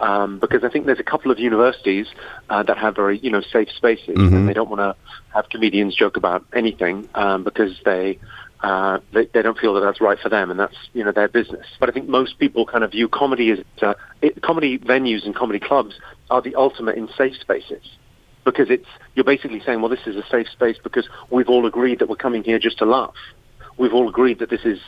um, 0.00 0.38
because 0.38 0.64
I 0.64 0.68
think 0.68 0.86
there's 0.86 1.00
a 1.00 1.04
couple 1.04 1.30
of 1.30 1.38
universities 1.38 2.06
uh, 2.48 2.62
that 2.62 2.78
have 2.78 2.96
very 2.96 3.18
you 3.18 3.30
know 3.30 3.40
safe 3.40 3.68
spaces 3.76 4.16
mm-hmm. 4.16 4.34
and 4.34 4.48
they 4.48 4.54
don't 4.54 4.70
want 4.70 4.80
to 4.80 4.96
have 5.34 5.48
comedians 5.48 5.94
joke 5.94 6.16
about 6.16 6.44
anything 6.54 7.08
um, 7.14 7.44
because 7.44 7.78
they, 7.84 8.18
uh, 8.60 8.98
they 9.12 9.26
they 9.26 9.42
don't 9.42 9.58
feel 9.58 9.74
that 9.74 9.80
that's 9.80 10.00
right 10.00 10.18
for 10.18 10.28
them 10.28 10.50
and 10.50 10.58
that's 10.58 10.76
you 10.92 11.04
know 11.04 11.12
their 11.12 11.28
business. 11.28 11.66
But 11.78 11.88
I 11.88 11.92
think 11.92 12.08
most 12.08 12.38
people 12.38 12.66
kind 12.66 12.84
of 12.84 12.92
view 12.92 13.08
comedy 13.08 13.50
as 13.50 13.58
uh, 13.82 13.94
it, 14.22 14.42
comedy 14.42 14.78
venues 14.78 15.24
and 15.24 15.34
comedy 15.34 15.60
clubs 15.60 15.94
are 16.30 16.42
the 16.42 16.54
ultimate 16.54 16.96
in 16.96 17.08
safe 17.16 17.36
spaces 17.40 17.82
because 18.44 18.70
it's 18.70 18.88
you're 19.14 19.24
basically 19.24 19.60
saying 19.60 19.80
well 19.80 19.90
this 19.90 20.06
is 20.06 20.16
a 20.16 20.26
safe 20.30 20.48
space 20.48 20.76
because 20.82 21.08
we've 21.30 21.48
all 21.48 21.66
agreed 21.66 21.98
that 21.98 22.08
we're 22.08 22.16
coming 22.16 22.42
here 22.42 22.58
just 22.58 22.78
to 22.78 22.86
laugh. 22.86 23.14
We've 23.78 23.94
all 23.94 24.08
agreed 24.08 24.40
that 24.40 24.50
this 24.50 24.64
is 24.64 24.78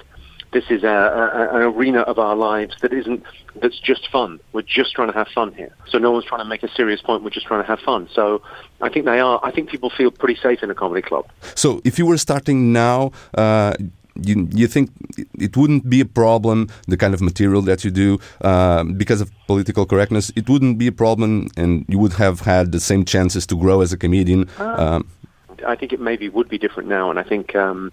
this 0.52 0.64
is 0.70 0.82
a, 0.82 0.86
a, 0.86 1.56
an 1.56 1.62
arena 1.62 2.00
of 2.00 2.18
our 2.18 2.36
lives 2.36 2.74
that 2.82 2.92
isn't 2.92 3.24
that's 3.60 3.78
just 3.78 4.08
fun. 4.10 4.40
We're 4.52 4.62
just 4.62 4.94
trying 4.94 5.08
to 5.08 5.14
have 5.14 5.28
fun 5.28 5.52
here. 5.54 5.74
So 5.88 5.98
no 5.98 6.10
one's 6.10 6.24
trying 6.24 6.40
to 6.40 6.44
make 6.44 6.62
a 6.62 6.68
serious 6.68 7.00
point. 7.02 7.22
We're 7.22 7.30
just 7.30 7.46
trying 7.46 7.62
to 7.62 7.66
have 7.66 7.80
fun. 7.80 8.08
So 8.12 8.42
I 8.80 8.88
think 8.88 9.04
they 9.04 9.20
are. 9.20 9.40
I 9.42 9.50
think 9.50 9.70
people 9.70 9.90
feel 9.90 10.10
pretty 10.10 10.38
safe 10.40 10.62
in 10.62 10.70
a 10.70 10.74
comedy 10.74 11.02
club. 11.02 11.26
So 11.54 11.80
if 11.84 11.98
you 11.98 12.06
were 12.06 12.18
starting 12.18 12.72
now. 12.72 13.12
Uh, 13.34 13.74
you, 14.14 14.46
you 14.52 14.66
think 14.66 14.90
it 15.38 15.56
wouldn't 15.56 15.88
be 15.88 16.00
a 16.00 16.04
problem, 16.04 16.68
the 16.86 16.98
kind 16.98 17.14
of 17.14 17.22
material 17.22 17.62
that 17.62 17.82
you 17.82 17.90
do, 17.90 18.18
uh, 18.42 18.84
because 18.84 19.22
of 19.22 19.30
political 19.46 19.86
correctness? 19.86 20.30
It 20.36 20.50
wouldn't 20.50 20.76
be 20.76 20.86
a 20.86 20.92
problem, 20.92 21.48
and 21.56 21.86
you 21.88 21.98
would 21.98 22.12
have 22.14 22.40
had 22.40 22.72
the 22.72 22.80
same 22.80 23.06
chances 23.06 23.46
to 23.46 23.56
grow 23.56 23.80
as 23.80 23.90
a 23.90 23.96
comedian? 23.96 24.50
Uh, 24.60 24.64
um, 24.66 25.08
I 25.66 25.76
think 25.76 25.94
it 25.94 26.00
maybe 26.00 26.28
would 26.28 26.48
be 26.48 26.58
different 26.58 26.90
now, 26.90 27.08
and 27.08 27.18
I 27.18 27.22
think 27.22 27.56
um, 27.56 27.90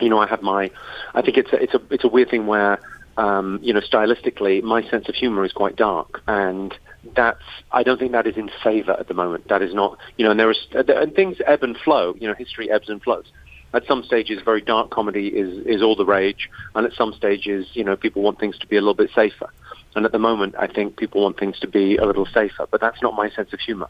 you 0.00 0.08
know, 0.08 0.18
I 0.18 0.26
have 0.26 0.42
my, 0.42 0.70
I 1.14 1.22
think 1.22 1.36
it's 1.36 1.52
a, 1.52 1.62
it's 1.62 1.74
a, 1.74 1.80
it's 1.90 2.04
a 2.04 2.08
weird 2.08 2.30
thing 2.30 2.46
where, 2.46 2.80
um, 3.16 3.58
you 3.62 3.72
know, 3.72 3.80
stylistically, 3.80 4.62
my 4.62 4.88
sense 4.88 5.08
of 5.08 5.14
humor 5.14 5.44
is 5.44 5.52
quite 5.52 5.76
dark, 5.76 6.22
and 6.28 6.72
that's, 7.16 7.42
I 7.72 7.82
don't 7.82 7.98
think 7.98 8.12
that 8.12 8.26
is 8.26 8.36
in 8.36 8.50
favor 8.62 8.92
at 8.92 9.08
the 9.08 9.14
moment. 9.14 9.48
That 9.48 9.62
is 9.62 9.74
not, 9.74 9.98
you 10.16 10.24
know, 10.24 10.30
and 10.30 10.38
there 10.38 10.50
is, 10.50 10.58
and 10.72 11.14
things 11.14 11.38
ebb 11.46 11.62
and 11.62 11.76
flow. 11.76 12.14
You 12.20 12.28
know, 12.28 12.34
history 12.34 12.70
ebbs 12.70 12.88
and 12.88 13.02
flows. 13.02 13.26
At 13.74 13.86
some 13.86 14.02
stages, 14.02 14.40
very 14.42 14.62
dark 14.62 14.90
comedy 14.90 15.28
is 15.28 15.66
is 15.66 15.82
all 15.82 15.96
the 15.96 16.06
rage, 16.06 16.48
and 16.74 16.86
at 16.86 16.92
some 16.92 17.12
stages, 17.12 17.66
you 17.74 17.84
know, 17.84 17.96
people 17.96 18.22
want 18.22 18.38
things 18.38 18.56
to 18.58 18.66
be 18.66 18.76
a 18.76 18.80
little 18.80 18.94
bit 18.94 19.10
safer. 19.14 19.50
And 19.94 20.06
at 20.06 20.12
the 20.12 20.18
moment, 20.18 20.54
I 20.58 20.68
think 20.68 20.96
people 20.96 21.22
want 21.22 21.38
things 21.38 21.58
to 21.58 21.66
be 21.66 21.96
a 21.96 22.06
little 22.06 22.26
safer, 22.26 22.66
but 22.70 22.80
that's 22.80 23.02
not 23.02 23.14
my 23.14 23.30
sense 23.30 23.52
of 23.52 23.60
humor. 23.60 23.88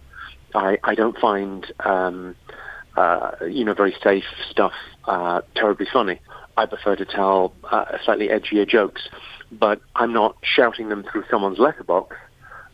I, 0.55 0.79
I 0.83 0.95
don't 0.95 1.19
find 1.19 1.71
um, 1.81 2.35
uh, 2.99 3.31
you 3.47 3.64
know, 3.64 3.75
very 3.75 3.95
safe 4.02 4.25
stuff, 4.50 4.73
uh, 5.05 5.40
terribly 5.55 5.87
funny. 5.93 6.21
I 6.57 6.67
prefer 6.67 6.97
to 6.97 7.05
tell 7.05 7.52
uh, 7.71 7.85
slightly 8.05 8.28
edgier 8.28 8.67
jokes, 8.67 9.02
but 9.52 9.81
I'm 9.95 10.12
not 10.12 10.37
shouting 10.43 10.88
them 10.88 11.05
through 11.09 11.25
someone's 11.31 11.61
letterbox. 11.61 12.17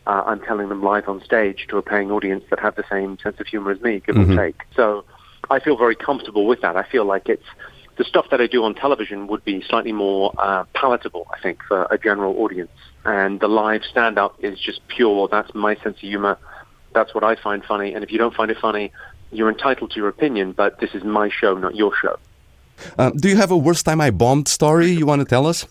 Uh, 0.07 0.23
I'm 0.25 0.41
telling 0.41 0.69
them 0.69 0.81
live 0.81 1.07
on 1.07 1.23
stage 1.23 1.67
to 1.69 1.77
a 1.77 1.83
paying 1.83 2.09
audience 2.11 2.43
that 2.49 2.59
have 2.59 2.75
the 2.75 2.83
same 2.89 3.19
sense 3.23 3.39
of 3.39 3.45
humor 3.45 3.71
as 3.71 3.81
me, 3.81 4.01
give 4.05 4.15
mm-hmm. 4.15 4.39
or 4.39 4.45
take. 4.45 4.61
So 4.75 5.05
I 5.51 5.59
feel 5.59 5.77
very 5.77 5.95
comfortable 5.95 6.45
with 6.47 6.61
that. 6.61 6.75
I 6.75 6.83
feel 6.93 7.05
like 7.05 7.29
it's 7.29 7.49
the 7.97 8.03
stuff 8.03 8.25
that 8.31 8.41
I 8.41 8.47
do 8.47 8.63
on 8.63 8.73
television 8.73 9.27
would 9.27 9.45
be 9.45 9.63
slightly 9.69 9.91
more 9.91 10.33
uh, 10.39 10.63
palatable, 10.73 11.27
I 11.31 11.39
think, 11.39 11.59
for 11.67 11.83
a 11.91 11.97
general 11.97 12.33
audience. 12.43 12.71
And 13.03 13.39
the 13.39 13.47
live 13.47 13.83
stand-up 13.83 14.43
is 14.43 14.59
just 14.59 14.81
pure. 14.87 15.27
That's 15.27 15.53
my 15.53 15.75
sense 15.75 15.97
of 15.97 16.09
humor. 16.13 16.37
That's 16.95 17.13
what 17.13 17.23
I 17.23 17.35
find 17.35 17.63
funny. 17.63 17.93
And 17.93 18.03
if 18.03 18.11
you 18.11 18.17
don't 18.17 18.33
find 18.33 18.49
it 18.49 18.57
funny, 18.59 18.91
you're 19.31 19.49
entitled 19.49 19.91
to 19.91 19.97
your 19.97 20.09
opinion, 20.09 20.51
but 20.51 20.79
this 20.79 20.93
is 20.93 21.03
my 21.03 21.29
show, 21.29 21.57
not 21.57 21.75
your 21.75 21.95
show. 21.95 22.17
Uh, 22.97 23.09
do 23.11 23.29
you 23.29 23.37
have 23.37 23.51
a 23.51 23.57
worst 23.57 23.85
time 23.85 24.01
I 24.01 24.11
bombed 24.11 24.47
story 24.47 24.91
you 24.91 25.05
want 25.05 25.21
to 25.21 25.25
tell 25.25 25.47
us? 25.47 25.65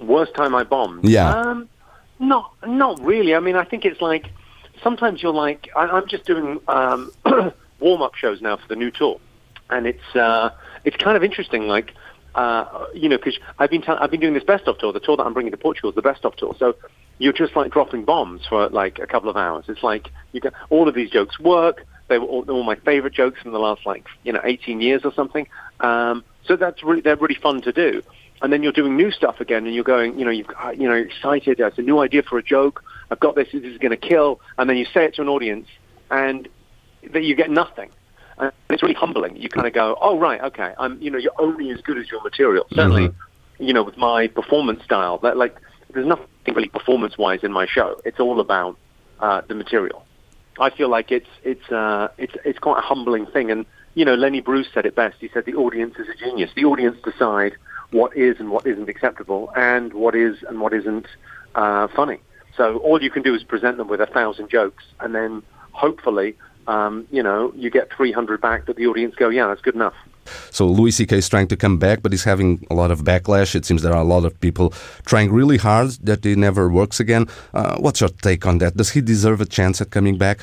Worst 0.00 0.34
time 0.34 0.54
I 0.54 0.64
bombed? 0.64 1.04
Yeah. 1.04 1.34
Um, 1.34 1.68
not, 2.20 2.54
not 2.66 3.00
really. 3.00 3.34
I 3.34 3.40
mean, 3.40 3.56
I 3.56 3.64
think 3.64 3.84
it's 3.84 4.00
like 4.00 4.30
sometimes 4.82 5.22
you're 5.22 5.32
like 5.32 5.68
I, 5.76 5.96
am 5.96 6.06
just 6.08 6.24
doing 6.24 6.60
um, 6.68 7.12
warm 7.80 8.02
up 8.02 8.14
shows 8.14 8.40
now 8.40 8.56
for 8.56 8.68
the 8.68 8.76
new 8.76 8.90
tour, 8.90 9.20
and 9.70 9.86
it's 9.86 10.16
uh, 10.16 10.50
it's 10.84 10.96
kind 10.96 11.16
of 11.16 11.24
interesting. 11.24 11.66
Like 11.66 11.94
uh, 12.34 12.86
you 12.94 13.08
know, 13.08 13.16
because 13.16 13.38
I've 13.58 13.70
been 13.70 13.82
t- 13.82 13.88
I've 13.88 14.10
been 14.10 14.20
doing 14.20 14.34
this 14.34 14.44
best 14.44 14.66
of 14.68 14.78
tour. 14.78 14.92
The 14.92 15.00
tour 15.00 15.16
that 15.16 15.24
I'm 15.24 15.34
bringing 15.34 15.52
to 15.52 15.58
Portugal 15.58 15.90
is 15.90 15.96
the 15.96 16.02
best 16.02 16.24
of 16.24 16.36
tour. 16.36 16.54
So 16.58 16.76
you're 17.18 17.32
just 17.32 17.56
like 17.56 17.72
dropping 17.72 18.04
bombs 18.04 18.46
for 18.46 18.68
like 18.68 18.98
a 18.98 19.06
couple 19.06 19.28
of 19.28 19.36
hours. 19.36 19.64
It's 19.68 19.82
like 19.82 20.10
you 20.32 20.40
get 20.40 20.52
all 20.70 20.88
of 20.88 20.94
these 20.94 21.10
jokes 21.10 21.38
work. 21.38 21.84
They 22.08 22.18
were 22.18 22.26
all, 22.26 22.44
all 22.50 22.64
my 22.64 22.76
favorite 22.76 23.12
jokes 23.14 23.40
from 23.40 23.52
the 23.52 23.58
last 23.58 23.84
like 23.86 24.06
you 24.24 24.32
know 24.32 24.40
18 24.42 24.80
years 24.80 25.02
or 25.04 25.12
something. 25.12 25.46
Um, 25.80 26.24
so 26.44 26.56
that's 26.56 26.82
really 26.82 27.00
they're 27.00 27.16
really 27.16 27.38
fun 27.40 27.60
to 27.62 27.72
do. 27.72 28.02
And 28.40 28.52
then 28.52 28.62
you're 28.62 28.72
doing 28.72 28.96
new 28.96 29.10
stuff 29.10 29.40
again, 29.40 29.66
and 29.66 29.74
you're 29.74 29.84
going, 29.84 30.18
you 30.18 30.24
know, 30.24 30.30
you've 30.30 30.46
you 30.76 30.88
know, 30.88 30.94
excited. 30.94 31.58
It's 31.58 31.78
a 31.78 31.82
new 31.82 31.98
idea 31.98 32.22
for 32.22 32.38
a 32.38 32.42
joke. 32.42 32.84
I've 33.10 33.18
got 33.18 33.34
this. 33.34 33.48
This 33.52 33.64
is 33.64 33.78
going 33.78 33.90
to 33.90 33.96
kill. 33.96 34.40
And 34.56 34.70
then 34.70 34.76
you 34.76 34.84
say 34.84 35.04
it 35.06 35.14
to 35.16 35.22
an 35.22 35.28
audience, 35.28 35.66
and 36.10 36.48
that 37.12 37.24
you 37.24 37.34
get 37.34 37.50
nothing. 37.50 37.90
And 38.38 38.52
it's 38.70 38.82
really 38.82 38.94
humbling. 38.94 39.36
You 39.36 39.48
kind 39.48 39.66
of 39.66 39.72
go, 39.72 39.96
oh 40.00 40.18
right, 40.18 40.40
okay, 40.40 40.72
I'm 40.78 41.00
you 41.02 41.10
know 41.10 41.18
you're 41.18 41.38
only 41.38 41.70
as 41.70 41.80
good 41.80 41.98
as 41.98 42.10
your 42.10 42.22
material. 42.22 42.66
Certainly, 42.72 43.08
mm-hmm. 43.08 43.64
you 43.64 43.72
know 43.72 43.82
with 43.82 43.96
my 43.96 44.28
performance 44.28 44.84
style, 44.84 45.18
that 45.18 45.36
like 45.36 45.56
there's 45.92 46.06
nothing 46.06 46.26
really 46.46 46.68
performance 46.68 47.18
wise 47.18 47.40
in 47.42 47.52
my 47.52 47.66
show. 47.66 48.00
It's 48.04 48.20
all 48.20 48.40
about 48.40 48.76
uh, 49.20 49.42
the 49.48 49.54
material. 49.54 50.04
I 50.60 50.70
feel 50.70 50.88
like 50.88 51.10
it's 51.12 51.28
it's 51.44 51.70
uh, 51.70 52.08
it's 52.18 52.34
it's 52.44 52.58
quite 52.58 52.78
a 52.78 52.82
humbling 52.82 53.26
thing. 53.26 53.50
And 53.50 53.66
you 53.94 54.04
know, 54.04 54.14
Lenny 54.14 54.40
Bruce 54.40 54.68
said 54.72 54.86
it 54.86 54.94
best. 54.94 55.16
He 55.20 55.28
said 55.32 55.44
the 55.44 55.54
audience 55.54 55.96
is 55.98 56.08
a 56.08 56.14
genius. 56.14 56.50
The 56.54 56.64
audience 56.64 56.96
decide 57.04 57.56
what 57.90 58.16
is 58.16 58.38
and 58.38 58.50
what 58.50 58.66
isn't 58.66 58.88
acceptable, 58.88 59.50
and 59.56 59.92
what 59.92 60.14
is 60.14 60.42
and 60.48 60.60
what 60.60 60.72
isn't 60.72 61.06
uh, 61.54 61.88
funny. 61.94 62.20
So 62.56 62.78
all 62.78 63.02
you 63.02 63.10
can 63.10 63.22
do 63.22 63.34
is 63.34 63.44
present 63.44 63.76
them 63.76 63.88
with 63.88 64.00
a 64.00 64.06
thousand 64.06 64.50
jokes, 64.50 64.84
and 65.00 65.14
then 65.14 65.42
hopefully, 65.72 66.36
um, 66.66 67.06
you 67.10 67.22
know, 67.22 67.52
you 67.56 67.70
get 67.70 67.88
300 67.96 68.40
back 68.40 68.66
that 68.66 68.76
the 68.76 68.86
audience 68.86 69.14
go, 69.14 69.28
yeah, 69.28 69.46
that's 69.46 69.60
good 69.60 69.76
enough. 69.76 69.94
So 70.50 70.66
Louis 70.66 70.92
C.K. 70.92 71.18
is 71.18 71.28
trying 71.28 71.48
to 71.48 71.56
come 71.56 71.78
back, 71.78 72.02
but 72.02 72.12
he's 72.12 72.24
having 72.24 72.66
a 72.70 72.74
lot 72.74 72.90
of 72.90 73.02
backlash. 73.02 73.54
It 73.54 73.64
seems 73.64 73.82
there 73.82 73.94
are 73.94 74.02
a 74.02 74.12
lot 74.16 74.24
of 74.24 74.38
people 74.40 74.70
trying 75.04 75.32
really 75.32 75.58
hard 75.58 75.90
that 76.02 76.24
he 76.24 76.34
never 76.34 76.68
works 76.68 77.00
again. 77.00 77.26
Uh, 77.54 77.76
what's 77.78 78.00
your 78.00 78.10
take 78.10 78.46
on 78.46 78.58
that? 78.58 78.76
Does 78.76 78.90
he 78.90 79.00
deserve 79.00 79.40
a 79.40 79.46
chance 79.46 79.80
at 79.80 79.90
coming 79.90 80.18
back? 80.18 80.42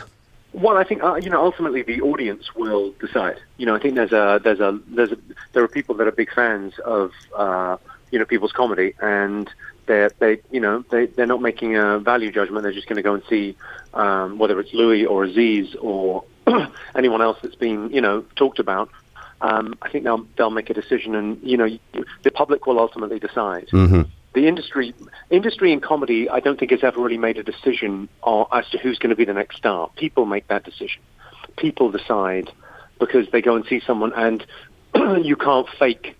Well, 0.56 0.78
I 0.78 0.86
think 0.86 1.04
uh, 1.04 1.16
you 1.16 1.30
know 1.30 1.44
ultimately 1.44 1.82
the 1.82 2.00
audience 2.00 2.56
will 2.56 2.94
decide. 3.02 3.42
You 3.58 3.66
know, 3.66 3.76
I 3.76 3.80
think 3.80 3.96
there's 3.96 4.14
a 4.14 4.40
there's 4.42 4.62
a 4.62 4.80
there's 4.88 5.12
a, 5.12 5.18
there 5.52 5.64
are 5.64 5.68
people 5.68 5.96
that 5.96 6.08
are 6.08 6.14
big 6.14 6.34
fans 6.34 6.80
of 6.80 7.12
uh, 7.36 7.76
you 8.10 8.20
know 8.20 8.26
people's 8.26 8.54
comedy, 8.54 8.94
and 9.02 9.50
they 9.86 10.08
they 10.20 10.40
you 10.52 10.62
know 10.62 10.86
they 10.90 11.08
they're 11.08 11.26
not 11.26 11.42
making 11.42 11.76
a 11.76 12.00
value 12.00 12.32
judgment. 12.32 12.64
They're 12.64 12.72
just 12.72 12.88
going 12.88 12.96
to 12.96 13.02
go 13.02 13.16
and 13.16 13.24
see 13.30 13.58
um, 13.94 14.38
whether 14.38 14.58
it's 14.62 14.74
Louis 14.74 15.06
or 15.06 15.26
Aziz 15.26 15.76
or 15.76 16.24
anyone 16.96 17.22
else 17.22 17.38
that's 17.42 17.56
been 17.56 17.90
you 17.92 18.00
know 18.00 18.22
talked 18.38 18.60
about. 18.60 18.90
Um, 19.42 19.76
I 19.82 19.90
think 19.90 20.04
they'll 20.06 20.26
they'll 20.38 20.50
make 20.50 20.70
a 20.70 20.74
decision, 20.74 21.16
and 21.16 21.40
you 21.44 21.58
know 21.58 21.78
the 22.24 22.32
public 22.32 22.66
will 22.66 22.80
ultimately 22.80 23.20
decide. 23.20 23.68
Mm-hmm 23.68 24.04
the 24.36 24.48
industry 24.48 24.94
industry 25.32 25.72
in 25.72 25.80
comedy, 25.80 26.30
I 26.30 26.42
don't 26.42 26.60
think 26.60 26.72
has 26.72 26.84
ever 26.84 27.02
really 27.02 27.18
made 27.18 27.38
a 27.38 27.44
decision 27.44 28.08
on, 28.22 28.46
as 28.52 28.70
to 28.70 28.78
who's 28.78 29.00
going 29.00 29.10
to 29.10 29.16
be 29.16 29.26
the 29.26 29.34
next 29.34 29.58
star. 29.58 29.90
People 29.96 30.26
make 30.26 30.48
that 30.50 30.64
decision. 30.64 31.02
People 31.58 31.90
decide 31.90 32.52
because 33.00 33.28
they 33.32 33.42
go 33.42 33.56
and 33.56 33.66
see 33.66 33.82
someone, 33.88 34.14
and 34.14 34.46
you 35.26 35.38
can't 35.38 35.68
fake 35.80 36.16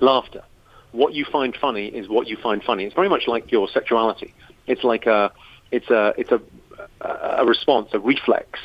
laughter. 0.00 0.44
What 0.92 1.14
you 1.14 1.24
find 1.24 1.56
funny 1.56 1.86
is 1.86 2.08
what 2.08 2.28
you 2.28 2.36
find 2.36 2.62
funny. 2.62 2.84
It's 2.84 2.94
very 2.94 3.08
much 3.08 3.26
like 3.26 3.50
your 3.50 3.68
sexuality. 3.68 4.34
It's 4.66 4.84
like 4.84 5.06
a 5.06 5.32
it's 5.72 5.88
a 5.88 6.14
it's 6.18 6.30
a 6.30 6.40
a 7.00 7.44
response, 7.46 7.88
a 7.94 7.98
reflex 7.98 8.60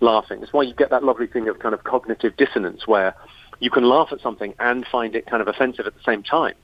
laughing. 0.00 0.42
It's 0.42 0.52
why 0.52 0.62
you 0.62 0.74
get 0.74 0.90
that 0.90 1.04
lovely 1.04 1.26
thing 1.26 1.48
of 1.48 1.58
kind 1.58 1.74
of 1.74 1.84
cognitive 1.84 2.36
dissonance 2.36 2.86
where 2.86 3.14
you 3.60 3.70
can 3.70 3.84
laugh 3.84 4.08
at 4.12 4.20
something 4.20 4.54
and 4.58 4.86
find 4.86 5.14
it 5.14 5.26
kind 5.26 5.40
of 5.40 5.48
offensive 5.48 5.86
at 5.86 5.94
the 5.94 6.02
same 6.04 6.22
time 6.22 6.54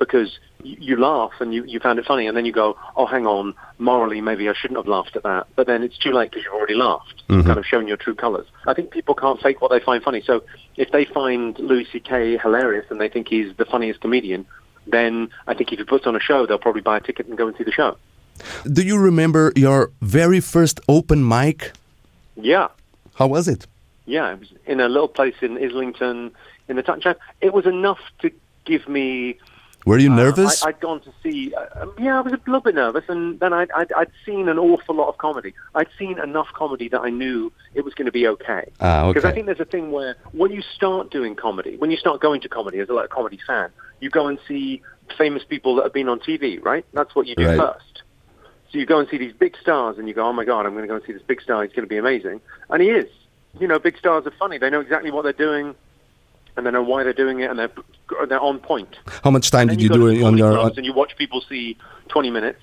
because 0.00 0.38
you, 0.64 0.76
you 0.80 0.96
laugh 0.96 1.30
and 1.38 1.54
you, 1.54 1.62
you 1.64 1.78
found 1.78 2.00
it 2.00 2.06
funny, 2.06 2.26
and 2.26 2.36
then 2.36 2.44
you 2.44 2.52
go, 2.52 2.76
oh, 2.96 3.06
hang 3.06 3.26
on, 3.26 3.54
morally, 3.78 4.20
maybe 4.20 4.48
I 4.48 4.54
shouldn't 4.54 4.78
have 4.78 4.88
laughed 4.88 5.14
at 5.14 5.22
that. 5.22 5.46
But 5.54 5.68
then 5.68 5.84
it's 5.84 5.96
too 5.98 6.10
late 6.10 6.30
because 6.30 6.44
you've 6.44 6.54
already 6.54 6.74
laughed, 6.74 7.22
mm-hmm. 7.28 7.46
kind 7.46 7.58
of 7.58 7.64
showing 7.64 7.86
your 7.86 7.98
true 7.98 8.16
colors. 8.16 8.46
I 8.66 8.74
think 8.74 8.90
people 8.90 9.14
can't 9.14 9.40
fake 9.40 9.60
what 9.60 9.70
they 9.70 9.78
find 9.78 10.02
funny. 10.02 10.22
So 10.24 10.42
if 10.76 10.90
they 10.90 11.04
find 11.04 11.56
Louis 11.60 11.86
C.K. 11.92 12.38
hilarious 12.38 12.86
and 12.90 13.00
they 13.00 13.08
think 13.08 13.28
he's 13.28 13.54
the 13.56 13.66
funniest 13.66 14.00
comedian, 14.00 14.46
then 14.86 15.28
I 15.46 15.54
think 15.54 15.72
if 15.72 15.78
he 15.78 15.84
puts 15.84 16.06
on 16.06 16.16
a 16.16 16.20
show, 16.20 16.46
they'll 16.46 16.58
probably 16.58 16.82
buy 16.82 16.96
a 16.96 17.00
ticket 17.00 17.26
and 17.26 17.38
go 17.38 17.46
and 17.46 17.56
see 17.56 17.64
the 17.64 17.72
show. 17.72 17.96
Do 18.72 18.82
you 18.82 18.98
remember 18.98 19.52
your 19.54 19.92
very 20.00 20.40
first 20.40 20.80
open 20.88 21.26
mic? 21.26 21.72
Yeah. 22.36 22.68
How 23.20 23.26
was 23.26 23.48
it? 23.48 23.66
Yeah, 24.06 24.32
it 24.32 24.40
was 24.40 24.48
in 24.64 24.80
a 24.80 24.88
little 24.88 25.06
place 25.06 25.34
in 25.42 25.62
Islington 25.62 26.32
in 26.68 26.76
the 26.76 26.82
town. 26.82 27.02
It 27.42 27.52
was 27.52 27.66
enough 27.66 28.00
to 28.22 28.32
give 28.64 28.88
me 28.88 29.38
were 29.84 29.98
you 29.98 30.10
uh, 30.10 30.16
nervous? 30.16 30.62
Uh, 30.62 30.66
I, 30.66 30.68
had 30.70 30.80
gone 30.80 31.00
to 31.00 31.12
see. 31.22 31.54
Uh, 31.54 31.86
yeah, 31.98 32.18
I 32.18 32.20
was 32.22 32.32
a 32.32 32.38
little 32.46 32.60
bit 32.60 32.74
nervous, 32.74 33.04
and 33.08 33.38
then 33.40 33.52
I'd, 33.52 33.70
I'd, 33.72 33.92
I'd, 33.92 34.10
seen 34.24 34.48
an 34.48 34.58
awful 34.58 34.94
lot 34.94 35.08
of 35.08 35.18
comedy. 35.18 35.54
I'd 35.74 35.88
seen 35.98 36.18
enough 36.18 36.48
comedy 36.54 36.88
that 36.88 37.00
I 37.00 37.10
knew 37.10 37.52
it 37.74 37.84
was 37.84 37.92
going 37.92 38.06
to 38.06 38.12
be 38.12 38.26
okay. 38.26 38.70
Ah, 38.80 39.04
okay. 39.04 39.12
Because 39.12 39.30
I 39.30 39.34
think 39.34 39.46
there's 39.46 39.60
a 39.60 39.64
thing 39.66 39.90
where 39.90 40.16
when 40.32 40.50
you 40.50 40.62
start 40.62 41.10
doing 41.10 41.34
comedy, 41.34 41.76
when 41.76 41.90
you 41.90 41.96
start 41.98 42.20
going 42.20 42.40
to 42.42 42.48
comedy 42.48 42.78
as 42.78 42.88
a 42.88 42.92
like, 42.92 43.10
comedy 43.10 43.38
fan, 43.46 43.70
you 44.00 44.08
go 44.10 44.26
and 44.28 44.38
see 44.48 44.82
famous 45.16 45.44
people 45.44 45.76
that 45.76 45.82
have 45.82 45.94
been 45.94 46.08
on 46.08 46.20
TV, 46.20 46.62
right? 46.62 46.84
That's 46.92 47.14
what 47.14 47.26
you 47.26 47.34
do 47.34 47.46
right. 47.46 47.58
first. 47.58 47.89
So 48.72 48.78
you 48.78 48.86
go 48.86 48.98
and 48.98 49.08
see 49.08 49.18
these 49.18 49.32
big 49.32 49.56
stars, 49.56 49.98
and 49.98 50.06
you 50.06 50.14
go, 50.14 50.26
"Oh 50.26 50.32
my 50.32 50.44
God, 50.44 50.66
I'm 50.66 50.72
going 50.72 50.84
to 50.84 50.88
go 50.88 50.94
and 50.94 51.04
see 51.04 51.12
this 51.12 51.22
big 51.22 51.40
star. 51.40 51.62
He's 51.62 51.72
going 51.72 51.86
to 51.86 51.88
be 51.88 51.98
amazing," 51.98 52.40
and 52.68 52.82
he 52.82 52.90
is. 52.90 53.10
You 53.58 53.66
know, 53.66 53.80
big 53.80 53.98
stars 53.98 54.26
are 54.26 54.32
funny. 54.32 54.58
They 54.58 54.70
know 54.70 54.80
exactly 54.80 55.10
what 55.10 55.22
they're 55.22 55.32
doing 55.32 55.74
and 56.56 56.66
they 56.66 56.70
know 56.70 56.82
why 56.82 57.02
they're 57.02 57.12
doing 57.12 57.40
it, 57.40 57.50
and 57.50 57.58
they're 57.58 57.72
they're 58.28 58.40
on 58.40 58.58
point. 58.58 58.98
How 59.24 59.30
much 59.30 59.50
time 59.50 59.68
did 59.68 59.80
you, 59.80 59.88
you 59.88 59.94
do 59.94 60.06
it 60.08 60.22
on 60.22 60.36
your? 60.36 60.68
And 60.76 60.84
you 60.84 60.92
watch 60.92 61.16
people 61.16 61.40
see 61.48 61.76
20 62.08 62.30
minutes, 62.30 62.62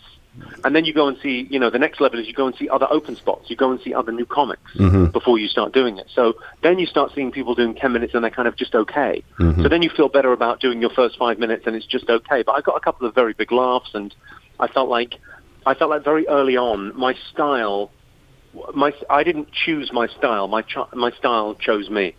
and 0.63 0.75
then 0.75 0.85
you 0.85 0.93
go 0.93 1.07
and 1.07 1.17
see. 1.19 1.47
You 1.49 1.59
know, 1.59 1.69
the 1.69 1.79
next 1.79 1.99
level 2.01 2.19
is 2.19 2.27
you 2.27 2.33
go 2.33 2.47
and 2.47 2.55
see 2.55 2.69
other 2.69 2.87
open 2.89 3.15
spots. 3.15 3.49
You 3.49 3.55
go 3.55 3.71
and 3.71 3.79
see 3.81 3.93
other 3.93 4.11
new 4.11 4.25
comics 4.25 4.73
mm-hmm. 4.75 5.05
before 5.05 5.39
you 5.39 5.47
start 5.47 5.73
doing 5.73 5.97
it. 5.97 6.07
So 6.13 6.35
then 6.61 6.79
you 6.79 6.85
start 6.85 7.11
seeing 7.15 7.31
people 7.31 7.55
doing 7.55 7.75
10 7.75 7.91
minutes, 7.91 8.13
and 8.13 8.23
they're 8.23 8.31
kind 8.31 8.47
of 8.47 8.55
just 8.55 8.75
okay. 8.75 9.23
Mm-hmm. 9.39 9.63
So 9.63 9.69
then 9.69 9.81
you 9.81 9.89
feel 9.89 10.09
better 10.09 10.33
about 10.33 10.59
doing 10.59 10.81
your 10.81 10.91
first 10.91 11.17
five 11.17 11.39
minutes, 11.39 11.65
and 11.65 11.75
it's 11.75 11.85
just 11.85 12.09
okay. 12.09 12.43
But 12.43 12.53
I 12.53 12.61
got 12.61 12.75
a 12.75 12.81
couple 12.81 13.07
of 13.07 13.15
very 13.15 13.33
big 13.33 13.51
laughs, 13.51 13.91
and 13.93 14.13
I 14.59 14.67
felt 14.67 14.89
like 14.89 15.15
I 15.67 15.73
felt 15.73 15.89
like 15.89 16.03
very 16.03 16.27
early 16.27 16.55
on 16.55 16.97
my 16.97 17.13
style. 17.31 17.91
My 18.73 18.93
I 19.09 19.23
didn't 19.23 19.51
choose 19.51 19.91
my 19.91 20.07
style. 20.07 20.47
My 20.47 20.61
ch- 20.61 20.93
my 20.93 21.11
style 21.11 21.55
chose 21.55 21.89
me. 21.89 22.15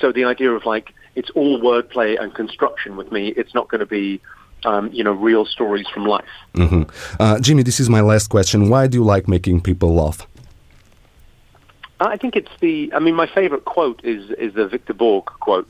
So 0.00 0.12
the 0.12 0.24
idea 0.24 0.52
of 0.52 0.64
like 0.64 0.94
it's 1.16 1.30
all 1.30 1.60
wordplay 1.60 2.20
and 2.20 2.32
construction 2.32 2.96
with 2.96 3.10
me. 3.10 3.28
It's 3.28 3.54
not 3.54 3.68
going 3.68 3.80
to 3.80 3.86
be 3.86 4.20
um, 4.64 4.90
you 4.92 5.02
know, 5.04 5.12
real 5.12 5.44
stories 5.44 5.86
from 5.92 6.04
life. 6.06 6.24
Mm-hmm. 6.54 6.82
Uh, 7.20 7.38
Jimmy, 7.40 7.62
this 7.62 7.80
is 7.80 7.88
my 7.90 8.00
last 8.00 8.28
question. 8.28 8.68
Why 8.68 8.86
do 8.86 8.98
you 8.98 9.04
like 9.04 9.28
making 9.28 9.60
people 9.62 9.94
laugh? 9.94 10.26
I 12.00 12.16
think 12.16 12.36
it's 12.36 12.50
the. 12.60 12.92
I 12.94 12.98
mean, 12.98 13.14
my 13.14 13.26
favorite 13.26 13.64
quote 13.64 14.00
is 14.04 14.30
is 14.32 14.54
the 14.54 14.68
Victor 14.68 14.94
Borge 14.94 15.26
quote. 15.40 15.68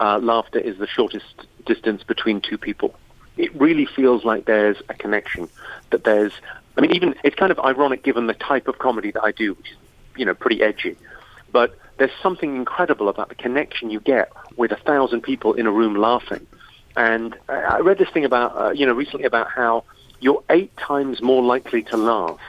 Uh, 0.00 0.18
Laughter 0.18 0.58
is 0.58 0.78
the 0.78 0.86
shortest 0.86 1.46
distance 1.64 2.02
between 2.02 2.40
two 2.40 2.58
people. 2.58 2.94
It 3.36 3.54
really 3.54 3.86
feels 3.86 4.24
like 4.24 4.46
there's 4.46 4.76
a 4.88 4.94
connection. 4.94 5.48
That 5.90 6.04
there's. 6.04 6.32
I 6.76 6.80
mean, 6.80 6.92
even 6.92 7.14
it's 7.24 7.36
kind 7.36 7.50
of 7.50 7.58
ironic 7.58 8.02
given 8.02 8.26
the 8.26 8.34
type 8.34 8.68
of 8.68 8.78
comedy 8.78 9.10
that 9.12 9.22
I 9.22 9.32
do, 9.32 9.54
which 9.54 9.70
is, 9.70 9.76
you 10.16 10.24
know, 10.26 10.34
pretty 10.34 10.62
edgy. 10.62 10.96
But 11.52 11.78
there's 11.96 12.10
something 12.22 12.54
incredible 12.54 13.08
about 13.08 13.28
the 13.30 13.34
connection 13.34 13.90
you 13.90 14.00
get 14.00 14.30
with 14.56 14.72
a 14.72 14.76
thousand 14.76 15.22
people 15.22 15.54
in 15.54 15.66
a 15.66 15.72
room 15.72 15.94
laughing. 15.94 16.46
And 16.96 17.36
I 17.48 17.80
read 17.80 17.98
this 17.98 18.08
thing 18.10 18.24
about, 18.24 18.56
uh, 18.56 18.70
you 18.70 18.86
know, 18.86 18.92
recently 18.92 19.24
about 19.24 19.50
how 19.50 19.84
you're 20.20 20.42
eight 20.50 20.76
times 20.76 21.22
more 21.22 21.42
likely 21.42 21.82
to 21.84 21.96
laugh 21.96 22.40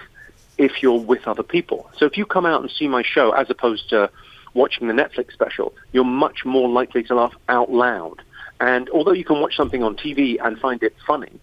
if 0.57 0.81
you're 0.81 0.99
with 0.99 1.27
other 1.27 1.43
people. 1.43 1.89
So 1.97 2.05
if 2.05 2.17
you 2.17 2.25
come 2.25 2.45
out 2.45 2.61
and 2.61 2.71
see 2.71 2.87
my 2.87 3.03
show 3.03 3.31
as 3.31 3.49
opposed 3.49 3.89
to 3.89 4.09
watching 4.53 4.87
the 4.87 4.93
Netflix 4.93 5.33
special, 5.33 5.73
you're 5.91 6.03
much 6.03 6.45
more 6.45 6.69
likely 6.69 7.03
to 7.03 7.15
laugh 7.15 7.33
out 7.47 7.71
loud. 7.71 8.21
And 8.59 8.89
although 8.89 9.11
you 9.11 9.25
can 9.25 9.39
watch 9.39 9.55
something 9.55 9.83
on 9.83 9.95
TV 9.95 10.37
and 10.43 10.57
find 10.59 10.81
it 10.81 10.95
funny, 11.05 11.39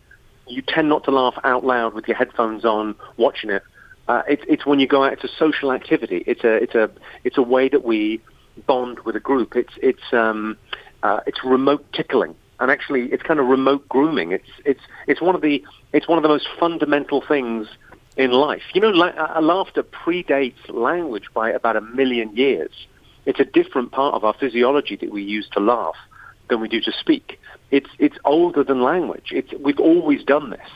you 0.46 0.62
tend 0.62 0.88
not 0.88 1.04
to 1.04 1.10
laugh 1.10 1.38
out 1.44 1.64
loud 1.64 1.94
with 1.94 2.08
your 2.08 2.16
headphones 2.16 2.64
on 2.64 2.94
watching 3.16 3.50
it 3.50 3.62
uh, 4.08 4.22
it's 4.28 4.42
it's 4.48 4.66
when 4.66 4.80
you 4.80 4.86
go 4.86 5.04
out. 5.04 5.12
It's 5.14 5.24
a 5.24 5.36
social 5.38 5.72
activity. 5.72 6.24
It's 6.26 6.44
a 6.44 6.54
it's 6.54 6.74
a 6.74 6.90
it's 7.24 7.38
a 7.38 7.42
way 7.42 7.68
that 7.68 7.84
we 7.84 8.20
bond 8.66 9.00
with 9.00 9.16
a 9.16 9.20
group. 9.20 9.56
It's 9.56 9.72
it's 9.82 10.12
um, 10.12 10.56
uh, 11.02 11.20
it's 11.26 11.42
remote 11.42 11.84
tickling, 11.92 12.34
and 12.60 12.70
actually, 12.70 13.06
it's 13.12 13.22
kind 13.22 13.40
of 13.40 13.46
remote 13.46 13.88
grooming. 13.88 14.32
It's 14.32 14.50
it's 14.64 14.82
it's 15.06 15.22
one 15.22 15.34
of 15.34 15.40
the 15.40 15.64
it's 15.92 16.06
one 16.06 16.18
of 16.18 16.22
the 16.22 16.28
most 16.28 16.48
fundamental 16.60 17.22
things 17.26 17.66
in 18.16 18.30
life. 18.32 18.62
You 18.74 18.82
know, 18.82 18.90
la- 18.90 19.36
uh, 19.36 19.40
laughter 19.40 19.82
predates 19.82 20.68
language 20.68 21.28
by 21.32 21.50
about 21.50 21.76
a 21.76 21.80
million 21.80 22.36
years. 22.36 22.72
It's 23.24 23.40
a 23.40 23.44
different 23.46 23.90
part 23.90 24.14
of 24.14 24.22
our 24.22 24.34
physiology 24.34 24.96
that 24.96 25.10
we 25.10 25.22
use 25.22 25.48
to 25.52 25.60
laugh 25.60 25.96
than 26.48 26.60
we 26.60 26.68
do 26.68 26.80
to 26.80 26.92
speak. 26.92 27.40
It's 27.70 27.90
it's 27.98 28.16
older 28.24 28.62
than 28.64 28.82
language. 28.82 29.28
It's 29.32 29.52
we've 29.54 29.80
always 29.80 30.22
done 30.24 30.50
this 30.50 30.70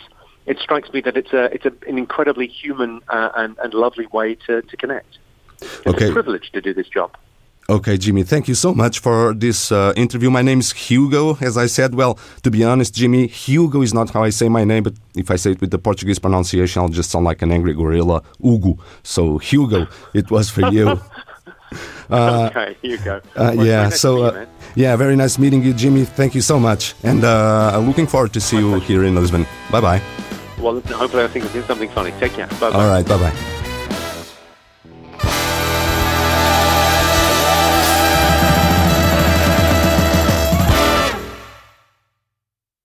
it 0.48 0.58
strikes 0.58 0.90
me 0.92 1.00
that 1.02 1.16
it's 1.16 1.32
a 1.32 1.44
it's 1.54 1.66
a, 1.66 1.72
an 1.86 1.98
incredibly 1.98 2.48
human 2.48 3.00
uh, 3.08 3.30
and, 3.36 3.56
and 3.58 3.74
lovely 3.74 4.06
way 4.06 4.34
to, 4.46 4.62
to 4.62 4.76
connect. 4.76 5.18
It's 5.60 5.86
okay. 5.86 6.08
a 6.08 6.12
privilege 6.12 6.50
to 6.52 6.60
do 6.60 6.72
this 6.72 6.88
job. 6.88 7.16
Okay, 7.70 7.98
Jimmy, 7.98 8.22
thank 8.22 8.48
you 8.48 8.54
so 8.54 8.74
much 8.74 8.98
for 8.98 9.34
this 9.34 9.70
uh, 9.70 9.92
interview. 9.94 10.30
My 10.30 10.40
name 10.40 10.60
is 10.60 10.72
Hugo, 10.72 11.36
as 11.42 11.58
I 11.58 11.66
said. 11.66 11.94
Well, 11.94 12.18
to 12.42 12.50
be 12.50 12.64
honest, 12.64 12.94
Jimmy, 12.94 13.26
Hugo 13.26 13.82
is 13.82 13.92
not 13.92 14.08
how 14.08 14.22
I 14.22 14.30
say 14.30 14.48
my 14.48 14.64
name, 14.64 14.84
but 14.84 14.94
if 15.14 15.30
I 15.30 15.36
say 15.36 15.50
it 15.50 15.60
with 15.60 15.70
the 15.70 15.78
Portuguese 15.78 16.18
pronunciation, 16.18 16.80
I'll 16.80 16.88
just 16.88 17.10
sound 17.10 17.26
like 17.26 17.42
an 17.42 17.52
angry 17.52 17.74
gorilla, 17.74 18.22
Hugo. 18.40 18.78
So, 19.02 19.36
Hugo, 19.36 19.86
it 20.14 20.30
was 20.30 20.48
for 20.48 20.66
you. 20.72 20.98
Uh, 22.10 22.50
okay, 22.56 22.76
Hugo. 22.82 23.16
Uh, 23.36 23.52
well, 23.56 23.66
yeah, 23.66 23.88
so 23.88 24.22
uh, 24.24 24.46
yeah, 24.74 24.96
very 24.96 25.16
nice 25.16 25.38
meeting 25.38 25.62
you, 25.62 25.72
Jimmy. 25.74 26.04
Thank 26.04 26.34
you 26.34 26.40
so 26.40 26.58
much, 26.58 26.94
and 27.02 27.24
uh, 27.24 27.78
looking 27.78 28.06
forward 28.06 28.32
to 28.32 28.40
see 28.40 28.58
you 28.58 28.80
here 28.80 29.04
in 29.04 29.14
Lisbon. 29.14 29.46
Bye 29.70 29.80
bye. 29.80 30.02
Well, 30.58 30.80
hopefully 30.80 31.24
I 31.24 31.28
think 31.28 31.44
of 31.44 31.64
something 31.66 31.88
funny. 31.90 32.12
Take 32.18 32.32
care. 32.32 32.48
Bye 32.60 32.70
bye. 32.70 32.72
All 32.72 32.88
right. 32.88 33.06
Bye 33.06 33.18
bye. 33.18 33.57